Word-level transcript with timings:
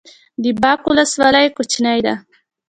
د 0.43 0.45
باک 0.61 0.81
ولسوالۍ 0.89 1.47
کوچنۍ 1.57 1.99
ده 2.05 2.15